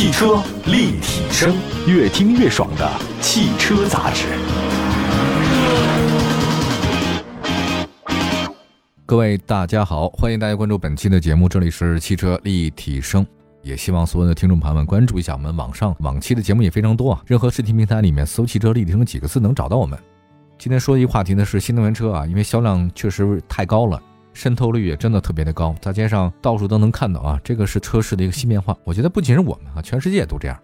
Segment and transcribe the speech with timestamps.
[0.00, 1.54] 汽车立体声，
[1.86, 4.24] 越听越爽的汽车杂志。
[9.04, 13.26] 各位大家好，欢迎大家关注本期的节目，这里是汽车立体声。
[13.60, 19.98] 也希望所有的听众朋友们关注一下我们网上往期的节目也非常多啊，任何视频平台里面搜“汽车立体声”几个字能找到我们。
[20.56, 24.02] 今天说的一个话题呢是新能源车啊，因为销量确实太高了。
[24.32, 28.76] 渗透率也真的特别的高，大街上到处都能看到啊，这个是车市的一个新变化。
[28.84, 30.58] 我觉得不仅是我们啊，全世界都这样。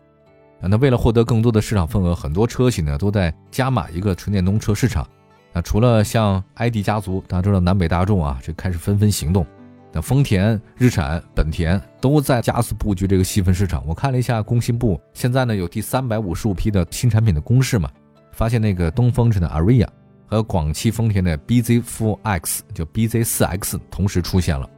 [0.61, 5.07] 那为了获得更多的市场份额，很多车企呢都在加码一个纯电动车市场。
[5.53, 9.47] 那除了像 ID 家族，大家知道南北大众啊，这开始纷纷行动。
[9.93, 13.83] 那丰田、日产、本田都在加速布局这个细分市场。
[13.87, 17.91] 我看了一下工信部现在呢有第三百五十五批的新产品的公示嘛，
[18.33, 19.87] 发现那个东风是的 Aria。
[20.27, 24.69] 和广汽丰田的 BZ4X 就 BZ4X 同时出现了。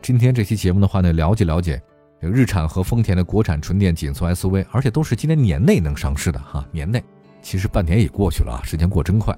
[0.00, 1.80] 今天这期节目的话呢，了解了解
[2.20, 6.64] 日产和丰田的国产纯电紧凑 SUV，而且都是今年年内能上市的哈。
[6.70, 7.02] 年内
[7.40, 9.36] 其实半年也过去了啊，时间过真快。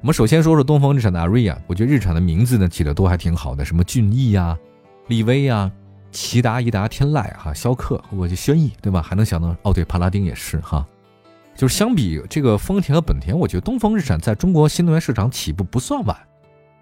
[0.00, 4.56] 我们首先说说东风日产的 Aria，我觉得日产的名字呢起的都还挺好的，什么俊逸呀、
[5.08, 5.70] 力威呀、
[6.12, 9.00] 骐达、颐达、天籁哈、逍客，我就轩逸对吧？
[9.00, 10.86] 还能想到哦，对，帕拉丁也是哈。
[11.56, 16.16] 就是相比这个丰田和本田，我觉得东风日产在中国新能源市场起步不算晚。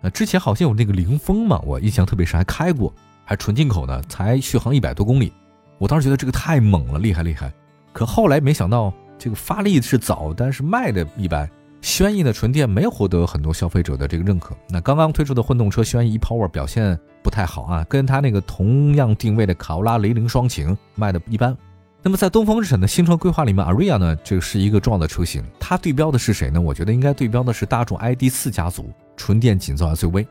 [0.03, 2.93] 呃，之前好像有那个凌风嘛，我印象特别深，还开过，
[3.25, 5.33] 还纯进口的，才续航一百多公里。
[5.79, 7.53] 我当时觉得这个太猛了，厉害厉害。
[7.93, 11.49] 可后来没想到，这个发力是早，但是卖的一般。
[11.81, 14.57] 轩逸的纯电没有获得很多消费者的这个认可。
[14.71, 21.55] 那刚刚推出的混动车轩逸 ePower 表现不太好啊，跟它那个同样定位的卡罗拉雷凌双擎卖的一般。
[22.07, 25.43] 那么在东风日产的新车规划里面，Aria 呢，这个是一个重要的车型。
[25.59, 26.61] 它对标的是谁呢？
[26.61, 30.27] 我觉得应该对标的是大众 ID.4 家族纯电紧凑 SUV。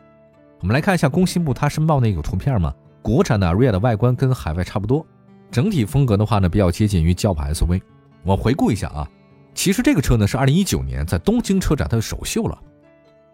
[0.59, 2.71] 我们来看一下工信部它申报那个图片嘛。
[3.01, 5.03] 国产的 Aria 的外观跟海外差不多，
[5.49, 7.81] 整体风格的话呢，比较接近于轿跑 SUV。
[8.21, 9.09] 我回顾一下啊，
[9.55, 12.55] 其实这个车呢是2019年在东京车展它的首秀了，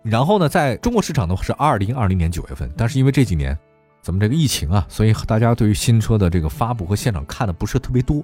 [0.02, 3.60] 然后呢在中国市场的话是2020年9月份，但是因为这几年。
[4.02, 8.24] 咱们这个疫情啊，所以大家对于新车的这个发布和现场看的不是特别多，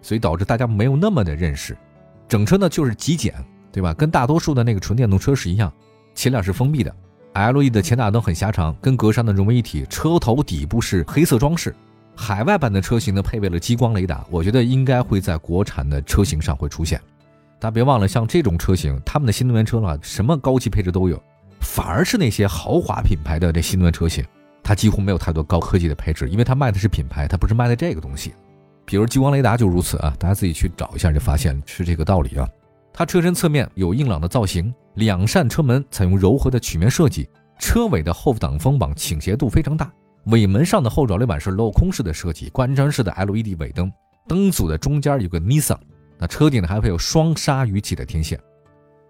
[0.00, 1.76] 所以导致大家没有那么的认识。
[2.28, 3.34] 整车呢就是极简，
[3.72, 3.92] 对吧？
[3.94, 5.72] 跟大多数的那个纯电动车是一样，
[6.14, 6.94] 前脸是封闭的
[7.32, 9.84] ，L E 的前大灯很狭长，跟格栅的融为一体。
[9.90, 11.74] 车头底部是黑色装饰。
[12.14, 16.98] 海外版的车型呢配备了激光雷达，我觉得应该会在国产的车型上会出现。
[17.58, 21.22] 大家别忘了，像这种车型，他们的新能源车呢，什么高级配置都有，
[21.60, 24.24] 反而是那些豪华品牌的这新能源车型。
[24.66, 28.34] 它几乎没有太多高科技的配置，因为它卖的是品牌，它不是卖的这个东西。
[28.84, 32.48] 比如激光雷达就如此啊，大家自己去找一下就发现是这个道理啊。
[32.92, 37.28] 它车身侧面有硬朗的造型，两扇车门采用柔和的曲面设计，
[37.60, 39.88] 车尾的后挡风绑倾斜度非常大，
[40.24, 43.92] 尾门上的后扰流板是镂空式的设计，贯穿式的 LED 尾灯，
[44.26, 45.78] 灯组的中间有个 Nissan，
[46.18, 48.36] 那车顶呢还配有双鲨鱼鳍的天线。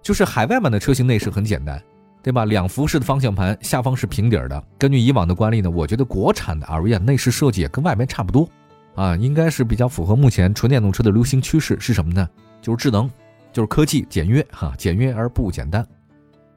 [0.03, 1.83] 就是海外版的车型内饰很简单。
[2.26, 2.44] 对吧？
[2.44, 4.64] 两幅式的方向盘，下方是平底儿的。
[4.76, 8.48] 根据以往的惯例呢，我觉得国产的 Aria 内饰设计也跟外面差不多，
[8.97, 11.76] 啊，应该是比较符合目前纯电动车的流行趋势。
[11.78, 12.28] 是什么呢？
[12.60, 13.09] 就是智能，
[13.53, 15.87] 就是科技，简约哈，简约而不简单。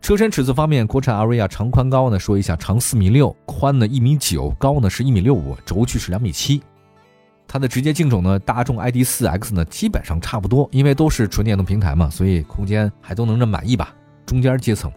[0.02, 6.63] 车身尺寸方面，国产 Aria 长宽高呢，说一下，长四米六，宽呢一米九，高呢是一米六五，轴距是两米七。
[7.47, 13.94] 它的直接竞种呢，大众 ID.4X 呢，基本上差不多，因为都是纯电动平台嘛，所以空间还都能这满意吧，
[14.25, 14.91] 中间阶层。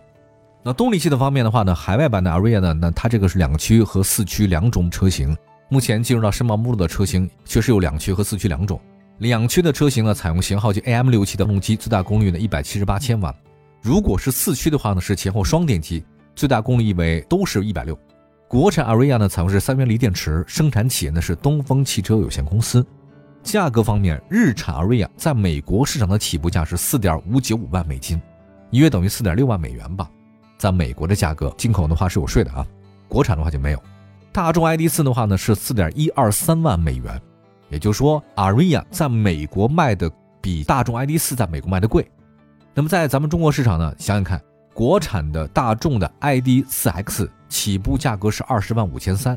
[0.65, 5.37] 那动力系统方面的话呢，海外版的 Aria 呢，那它这个是两驱和四驱两种车型。
[5.69, 8.81] 目前进入到申报目录的车型确实有两驱和四驱两种。
[9.19, 13.35] 两驱的车型呢，采用型号机 AM67 的动机，最大功率呢一百七十八千瓦。
[13.81, 16.05] 如果是四驱的话呢，是前后双电机，
[16.37, 17.99] 最大功率为都是一百六。
[18.47, 22.87] 国产 Aria 呢，采用是三元锂电池，生产企业呢是东风汽车有限公司。
[23.43, 28.21] 价格方面，日产 Aria 在美国市场的起步价是四点五九五万美金，
[28.71, 30.09] 约等于四点六万美元吧。
[30.63, 32.65] 在美国的价格，进口的话是有税的啊，
[33.09, 33.83] 国产的话就没有。
[34.31, 37.21] 大众 ID.4 的话呢是四点一二三万美元，
[37.69, 40.09] 也就是说，Aria 在美国卖的
[40.41, 42.09] 比大众 ID.4 在美国卖的贵。
[42.75, 44.41] 那么在咱们中国市场呢，想想看，
[44.73, 49.37] 国产的大众的 ID.4X 起步价格是二十万五千三，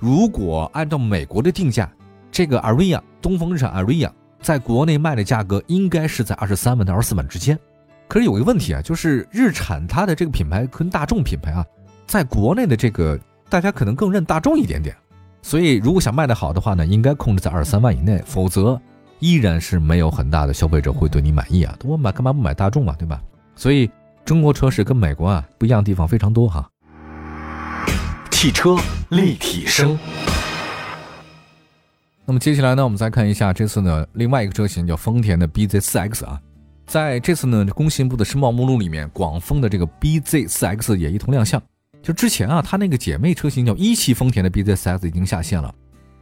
[0.00, 1.88] 如果按照美国的定价，
[2.32, 4.10] 这个 Aria 东风日产 Aria
[4.42, 7.56] 在国内卖的价格应该是在二十三万到二十四万之间。
[8.14, 11.66] 可是有一个问题啊，就是日产它的这个品牌跟大众品牌啊，
[12.06, 13.18] 在国内的这个
[13.48, 14.96] 大家可能更认大众一点点，
[15.42, 18.80] 所以如果想卖得好的话呢，应该控制在二十三万以内，否则
[19.18, 21.76] 依然是没有很大的消费者会对你满意啊。
[21.82, 23.20] 我买干嘛不买大众嘛，对吧？
[23.56, 23.90] 所以
[24.24, 26.70] 中国车市跟美国啊不一样的地方非常多哈。
[28.30, 28.76] 汽车
[29.08, 29.98] 立体声。
[32.24, 36.40] 那么接下来呢，我们再看一下这次呢另外一个车型叫丰田的 BZ4X 啊，
[36.86, 41.60] 在这次呢工信部的申报目录里面，广丰的这个 BZ4X 也一同亮相。
[42.02, 45.74] 就之前啊，它那个姐妹车型叫一汽丰田的 BZ4X 已经下线了。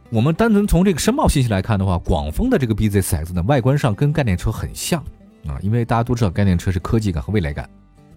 [0.09, 5.03] 我们单纯从这个申报信息来看的话，广丰的这个 BZ4X 呢，外观上跟概念车很像
[5.45, 7.69] 啊，因为大家都知道概念车是科技感和未来感。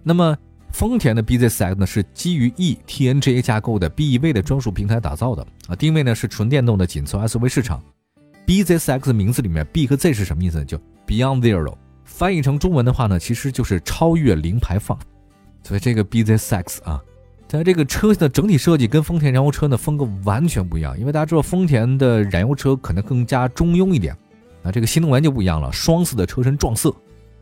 [0.03, 0.37] 那么
[0.71, 7.83] 丰田的 BZ4X 呢，是基于 e TNGA 架构的 BEV 的专属平台打造的啊，定位呢是纯电动的紧凑 SUV 市场。
[8.45, 10.65] BZ4X 名字里面 B 和 Z 是什么意思呢？
[10.65, 11.73] 就 Beyond Zero，
[12.07, 14.97] 翻译成中文的话呢，其实就是超越零排放。
[15.61, 16.99] 所以这个 BZ4X 啊，
[17.47, 24.17] 在这个车的整体设计跟丰田燃油车呢风格完全不一样，因为大家知道丰田的燃油车可能更加中庸一点
[24.63, 26.91] 啊，这个新能源就不一样了，双色的车身撞色，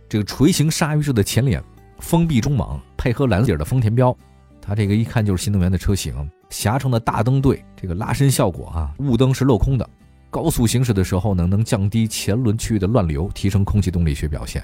[0.09, 1.63] 这个锤形鲨鱼式的前脸。
[1.99, 4.15] 封闭中网，配合蓝底的丰田标，
[4.61, 6.13] 它这个一看就是新能源的车型。
[6.49, 9.89] 狭长的大灯对，这个拉伸效果啊，雾灯是镂空的。
[10.35, 14.61] 高速行驶的时候呢，能降低前轮区域的乱流，提升空气动力学表现。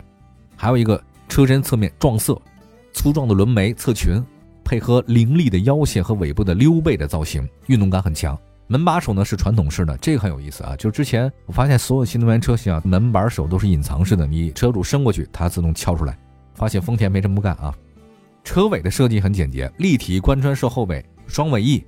[0.54, 2.38] 还有一个车身侧面撞色，
[2.92, 4.22] 粗壮的轮眉侧裙，
[4.66, 8.38] 配合凌厉的腰线和尾部的溜背的造型，运动感很强。
[8.68, 10.76] 门把手呢是传统式的，这个很有意思啊。
[10.76, 16.20] 就是之前我发现所有新能源车型啊，门把手都是隐藏式的，你车主伸过去，它自动敲出来。
[16.54, 17.74] 发现丰田没这么干啊，
[18.44, 21.82] 车尾的设计很简洁，立体贯穿式后尾，双尾翼，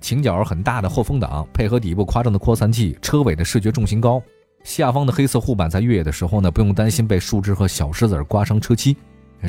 [0.00, 4.22] 倾角很大的后风挡，配合底部夸张的扩散器，车尾的视觉重心高，
[4.62, 8.96] 下方的黑色护板在越野的时候呢，不用担心被树枝和小石子刮伤车漆，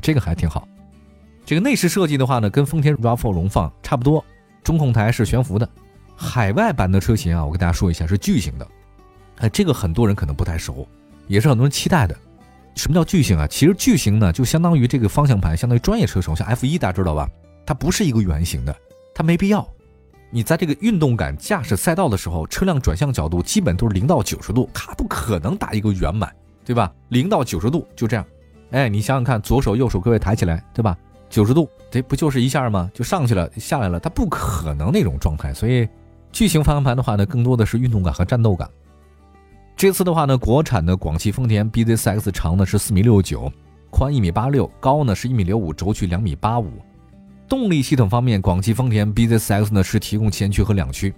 [0.01, 0.67] 这个还挺好。
[1.45, 4.23] 这个内饰设计的话呢，跟丰田 RAV4 荣放差不多，
[4.63, 5.69] 中控台是悬浮的，
[6.15, 8.67] 海外版的车型啊，我跟大家说一下是巨型的，
[9.37, 10.87] 哎，这个很多人可能不太熟，
[11.27, 12.15] 也是很多人期待的。
[12.75, 13.47] 什么叫巨型啊？
[13.47, 17.27] 其实巨型呢，就相当于这个方向盘，相当于专业车手，像 F 一，大家知道吧？
[17.65, 18.75] 它不是一个圆形的，
[19.15, 19.67] 它没必要。
[20.29, 26.33] 你在这个运动感驾驶赛道的时候，车辆转向角度基本都是零到九十度，它不可能打一个圆满，
[26.65, 26.93] 对吧？
[27.09, 28.25] 零到九十度就这样。
[28.71, 30.97] 哎，你想想看，左手右手各位抬起来，对吧？
[31.29, 32.91] 九十度，这不就是一下吗？
[32.93, 35.53] 就上去了，下来了，它不可能那种状态。
[35.53, 35.87] 所以，
[36.31, 38.69] 巨型方向盘的话呢，更多的是运动感和战斗感。
[39.77, 43.49] 这次的话呢，国产的广汽丰田 BZ4X 长呢是四米六九，
[43.89, 46.71] 宽一米八六，高呢是一米六五，轴距两米八五。
[47.47, 51.13] 动力系统方面，广汽丰田 BZ4X 呢是提供前驱和两驱，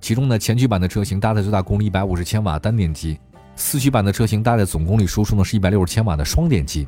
[0.00, 3.18] 其中呢前驱版的车型搭载最大功率一百五十千瓦单电机，
[3.54, 6.86] 四驱版的车型搭载总功率输出呢是一百六十千瓦的双电机。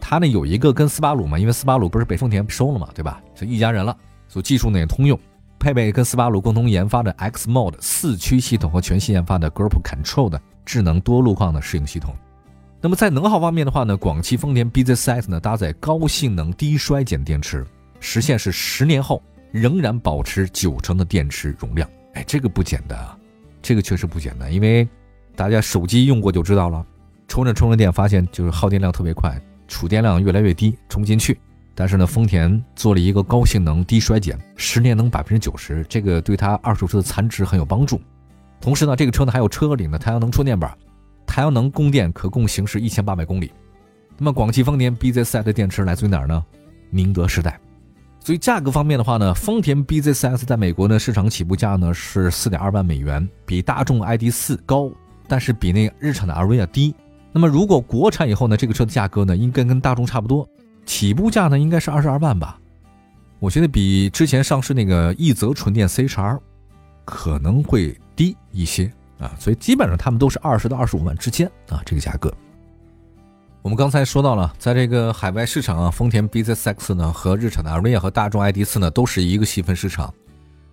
[0.00, 3.20] 它呢有一个跟斯巴鲁嘛，因为斯巴鲁不是被丰田收了嘛，对吧？
[3.34, 3.94] 是一家人了，
[4.26, 5.18] 所以技术呢也通用。
[5.58, 12.14] 配备跟斯巴鲁共同研发的 X Mode 四驱系统和全新研发的 Group Control 的智能多路况的适应系统。
[12.80, 17.66] 那么在能耗方面的话呢，广汽丰田 BZ4X 呢搭载高性能低衰减电池，
[18.00, 21.88] 实现是十年后仍然保持九成的电池容量。
[22.14, 23.16] 哎，这个不简单啊，
[23.62, 24.88] 这个确实不简单，因为
[25.36, 26.84] 大家手机用过就知道了，
[27.28, 31.38] 充着充着电发现就是耗电量特别快，储电量越来越低，充不进去。
[31.72, 38.00] 但是呢，丰田做了一个高性能低衰减，十年能百分之九十，这个对它二手车的残值很有帮助。
[38.60, 40.76] 同时呢，这个车呢还有车顶的太阳能充电板，
[41.26, 43.52] 太阳能供电可供行驶一千八百公里。
[44.18, 46.44] 那么广汽丰田 BZ4 的电池来自于哪儿呢？
[46.90, 47.58] 宁德时代。
[48.22, 54.90] 所以价格方面的话呢，丰田 BZ4X 在美国呢市场起步价呢是四点二万美元，比大众 ID.4 高，
[55.26, 56.94] 但是比那日产的 Ariya 低。
[57.32, 60.46] 那么如果国产以后呢，这个车的价格呢应该跟大众差不多。
[60.84, 62.58] 起步价呢应该是二十二万吧，
[63.38, 66.38] 我觉得比之前上市那个奕泽纯电 CHR
[67.04, 72.32] 可能会低一些啊，所以基本上他们都是二十到二十五万之间啊这个价格。
[73.62, 80.12] 我们刚才说到了，在这个海外市场啊，丰田 BZ4X 呢和日产的 Ariya 和大众 ID.4 呢都是一个细分市场。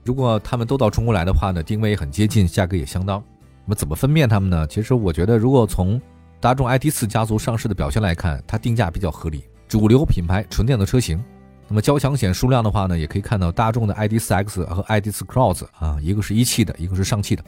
[0.06, 3.22] 如果他们都到中国来的话呢，定位很接近，价格也相当。
[3.66, 4.66] 那么怎么分辨他们呢？
[4.68, 6.02] 其实我觉得，如果从
[6.40, 9.44] 大众 ID.4 家族上市的表现来看，它定价比较合理。
[9.68, 11.22] 主流品牌纯电的车型，
[11.68, 17.44] 那么交强险数量的话呢，也可以看到大众的 ID.4X 和 ID.4 Cross 啊，一个是一汽的，一个是上汽的，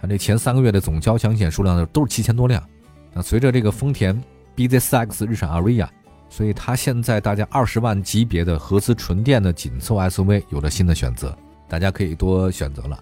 [0.00, 2.62] 它这前三个月的总交强险数量呢都是七千多辆。
[3.12, 4.22] 那随着这个丰田
[4.56, 5.86] BZ4X、日产 Ariya，
[6.28, 11.36] 所以它现在大家二十万级别的合资纯电的紧凑 SUV 有了新的选择，
[11.68, 12.98] 大家可以多选择了。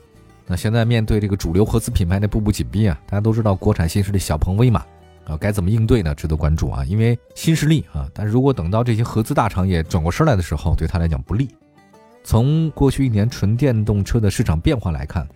[0.47, 4.85] 那现在面对这个主流合资品牌的步步紧逼啊，大家都知道国产新势力小鹏、威马。
[5.25, 6.15] 啊，该怎么应对呢？
[6.15, 6.85] 值得关注啊！
[6.85, 11.49] 因为新势力啊，但是如果等到这些合资大厂也转过身来的时候，对他来讲不利。
[12.23, 15.27] 从过去一年纯电动车的市场变化来看，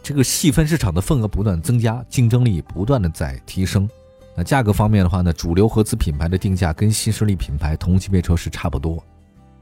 [0.00, 3.90] 这个细分市场的份额不断增加，竞争力不断的在提升。
[4.36, 9.02] 那价格方面的话呢，主流合资品牌的定价跟新势力品牌同级别车是差不多，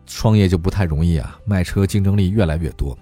[0.04, 2.96] 创业就不太容易啊，卖车竞争力越来越多。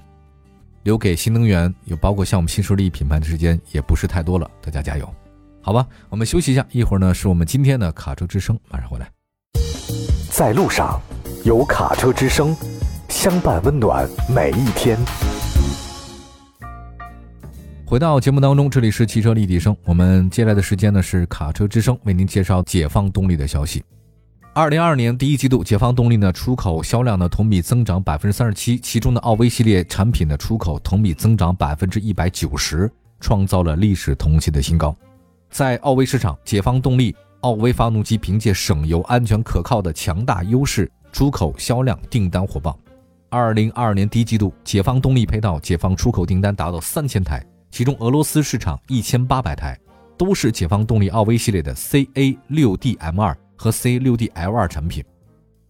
[0.82, 5.08] 留给新能源，有包括像我们新势力品牌的时间也不是太多了，大家加油，
[5.62, 5.86] 好吧？
[6.10, 9.08] 我们休息一下，一会儿呢是我们今天的卡车之声，马上回来。
[10.30, 11.00] 在路上，
[11.44, 12.54] 有卡车之声，
[13.08, 14.98] 相伴温暖每一天。
[17.92, 19.76] 回到节目当中，这里是汽车立体声。
[19.84, 23.84] 我们接下来的时间呢是卡车之声为您介绍解放动力的消息。
[24.54, 34.96] 二零二二年第一季度，解放动力呢出口销量呢同比增长百分之三十七，其中的奥威系列产品的出口同比增长百分之一百九十，创造了历史同期的新高。
[35.50, 42.74] 在奥威市场，解放动力奥威发动机凭借省油、安全、可靠的强大优势，出口销量订单火爆。
[43.28, 47.44] 二零二二年第一季度，解放动力配套解放出口订单达到三千台。
[47.72, 49.74] 其中，俄罗斯市场一千八百台，
[50.18, 55.02] 都是解放动力奥威系列的 CA 六 D M 二和 C 六 D L 二产品。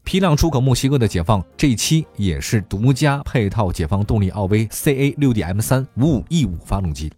[0.03, 7.09] 批量出口墨西哥的解放 G 七也是独家配套解放动力奥威 CA 六 D M 三五五 E 五发动机。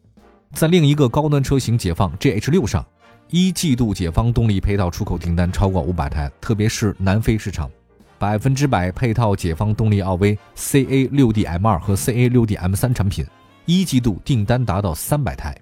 [0.52, 2.84] 在另一个高端车型解放 GH 六上，
[3.30, 7.70] 一季度解放动力配套出口订单超过五百台，特别是南非市场，
[8.18, 13.24] 百分之百配套解放动力奥威 CA 六 D M 二和 CA 六 D M 三产品。
[13.66, 15.56] 一季度订单达到三百台，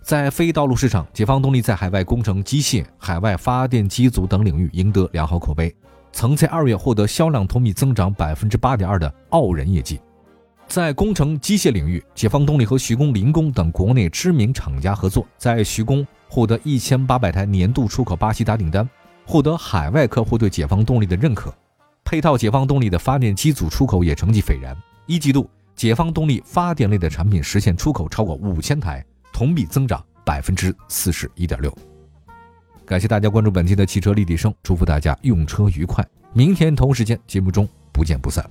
[0.00, 5.74] 在非道路市场，解放动力在海外工程机械、海外发电机组等领域赢得良好口碑，
[6.12, 10.00] 曾在二月获得销量同比增长百分之八点二的傲人业绩。
[10.68, 18.88] 在工程机械领域，解放动力和徐工、林工等国内知名厂家合作，在徐工获得一千八百台年度出口巴西达订单，
[19.24, 21.52] 获得海外客户对解放动力的认可。
[22.04, 25.50] 配套解放动力的发电机组出口也成绩斐然，一季度。
[25.76, 31.72] 解放动力发电类的产品实现出口超过五千台，同比增长百分之四十一点六。
[32.86, 36.04] 感谢大家关注本期的汽车立体声，祝福大家用车愉快。
[36.32, 38.44] 明天同时间节目中不见不散。